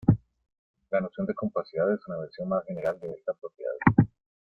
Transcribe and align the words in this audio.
La 0.89 0.99
noción 0.99 1.27
de 1.27 1.35
compacidad 1.35 1.93
es 1.93 1.99
una 2.07 2.17
versión 2.17 2.49
más 2.49 2.65
general 2.65 2.99
de 2.99 3.11
esta 3.11 3.33
propiedad. 3.35 3.77